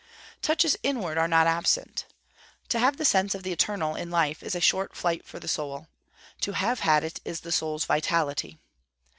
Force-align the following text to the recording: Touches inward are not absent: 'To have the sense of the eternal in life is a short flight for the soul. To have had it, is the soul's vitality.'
Touches 0.41 0.75
inward 0.81 1.19
are 1.19 1.27
not 1.27 1.45
absent: 1.45 2.07
'To 2.69 2.79
have 2.79 2.97
the 2.97 3.05
sense 3.05 3.35
of 3.35 3.43
the 3.43 3.51
eternal 3.53 3.93
in 3.93 4.09
life 4.09 4.41
is 4.41 4.55
a 4.55 4.59
short 4.59 4.95
flight 4.95 5.23
for 5.27 5.39
the 5.39 5.47
soul. 5.47 5.89
To 6.39 6.53
have 6.53 6.79
had 6.79 7.03
it, 7.03 7.19
is 7.23 7.41
the 7.41 7.51
soul's 7.51 7.85
vitality.' 7.85 8.57